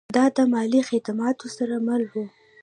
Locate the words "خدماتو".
0.89-1.45